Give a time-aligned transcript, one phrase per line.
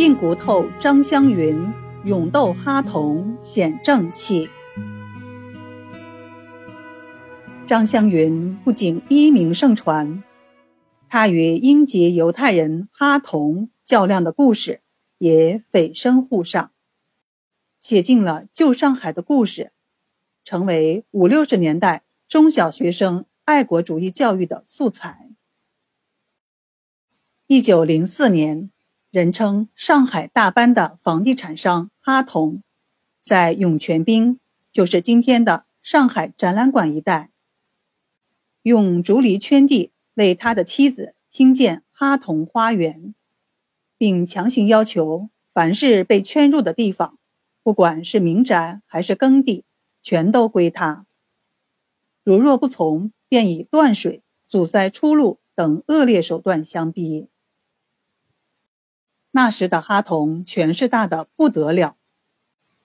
[0.00, 1.74] 硬骨头张湘云
[2.06, 4.48] 勇斗哈同显正气。
[7.66, 10.24] 张湘云不仅一名盛传，
[11.06, 14.80] 他与英籍犹太人哈同较量的故事
[15.18, 16.70] 也蜚声沪上，
[17.78, 19.70] 写进了旧上海的故事，
[20.42, 25.28] 成为五六十年代中小学生爱国主义教育的素材。
[27.46, 28.70] 一九零四年。
[29.10, 32.62] 人称“上海大班”的房地产商哈同，
[33.20, 34.38] 在涌泉滨，
[34.70, 37.32] 就是今天的上海展览馆一带，
[38.62, 43.12] 用竹篱圈地为他的妻子兴建哈同花园，
[43.98, 47.18] 并强行要求凡是被圈入的地方，
[47.64, 49.64] 不管是民宅还是耕地，
[50.00, 51.04] 全都归他。
[52.22, 57.26] 如若不从，便以断水、阻塞出路等恶劣手段相逼。
[59.32, 61.96] 那时的哈同权势大的不得了，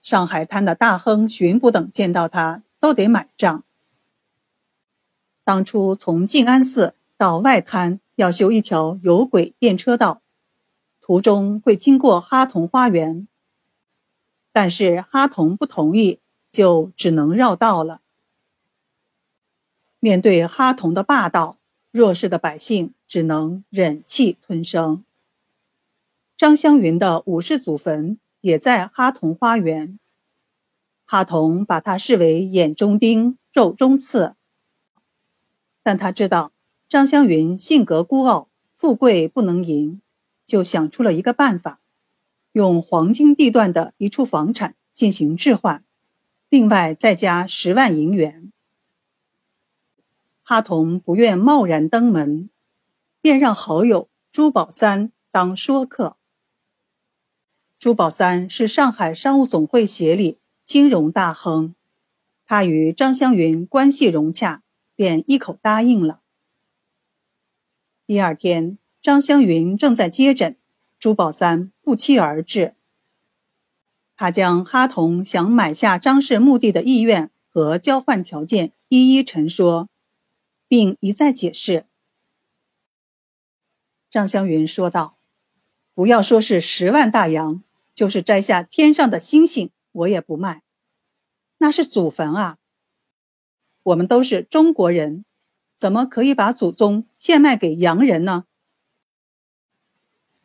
[0.00, 3.64] 上海滩的大亨、巡捕等见到他都得买账。
[5.42, 10.22] 当初从静安寺到外滩要修一条有轨电车道，
[11.00, 13.26] 途中会经过哈同花园，
[14.52, 18.00] 但是哈同不同意，就只能绕道了。
[19.98, 21.58] 面对哈同的霸道，
[21.90, 25.04] 弱势的百姓只能忍气吞声。
[26.36, 29.98] 张湘云的五世祖坟也在哈同花园，
[31.06, 34.36] 哈同把他视为眼中钉、肉中刺，
[35.82, 36.52] 但他知道
[36.90, 40.02] 张湘云性格孤傲，富贵不能淫，
[40.44, 41.80] 就想出了一个办法，
[42.52, 45.82] 用黄金地段的一处房产进行置换，
[46.50, 48.52] 另外再加十万银元。
[50.42, 52.50] 哈同不愿贸然登门，
[53.22, 56.18] 便让好友朱宝三当说客。
[57.78, 61.74] 朱宝三是上海商务总会协理、金融大亨，
[62.46, 64.62] 他与张湘云关系融洽，
[64.94, 66.22] 便一口答应了。
[68.06, 70.56] 第二天，张湘云正在接诊，
[70.98, 72.74] 朱宝三不期而至。
[74.16, 79.90] 他将哈同想买下张氏墓地的意愿和交换条件一一陈说，
[80.66, 81.84] 并一再解释。
[84.08, 85.18] 张湘云说道
[85.96, 87.60] ：“不要说是十万大洋。”
[87.96, 90.62] 就是摘下天上的星星，我也不卖。
[91.56, 92.58] 那是祖坟啊！
[93.84, 95.24] 我们都是中国人，
[95.74, 98.44] 怎么可以把祖宗贱卖给洋人呢？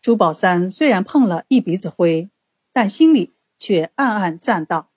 [0.00, 2.30] 朱宝三虽然碰了一鼻子灰，
[2.72, 4.90] 但心里却暗暗赞道：“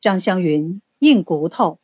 [0.00, 1.78] 张湘云硬骨头。”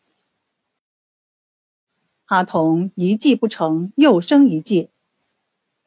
[2.24, 4.91] 哈同一计不成，又生一计。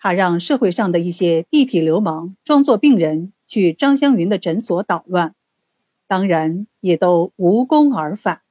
[0.06, 5.34] 他让社会上的一些地痞流氓装作病人去张湘云的诊所捣乱，
[6.06, 8.44] 当然也都无功而返。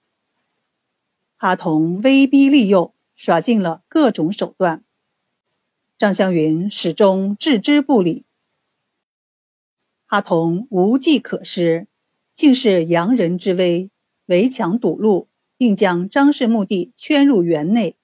[1.37, 4.83] 哈同威逼利诱，耍尽了各种手段，
[5.97, 8.25] 张湘云始终置之不理。
[10.07, 11.87] 哈同无计可施，
[12.35, 13.93] 竟是洋人之威，
[14.27, 17.97] 围墙堵路，并将张氏墓地圈入园内，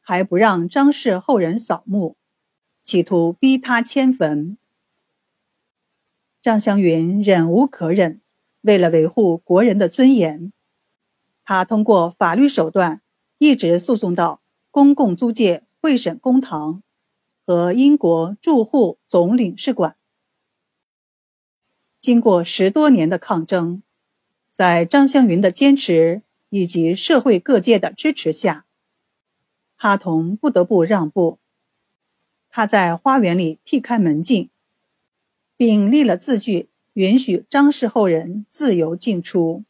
[0.00, 2.16] 还不让张氏后人扫墓。
[2.88, 4.56] 企图逼他迁坟，
[6.40, 8.22] 张湘云忍无可忍，
[8.62, 10.54] 为了维护国人的尊严，
[11.44, 13.02] 他通过法律手段
[13.36, 14.40] 一直诉讼到
[14.70, 16.82] 公共租界会审公堂
[17.44, 19.98] 和英国驻沪总领事馆。
[22.00, 23.82] 经过十多年的抗争，
[24.50, 28.64] 在张湘云的坚持以及社会各界的支持下，
[29.76, 31.38] 哈同不得不让步。
[32.50, 34.50] 他在花园里辟开门禁，
[35.56, 39.64] 并立了字据，允许张氏后人自由进出。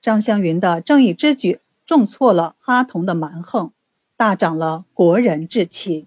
[0.00, 3.72] 张湘云的正义之举重挫了哈同的蛮横，
[4.16, 6.06] 大涨了国人志气。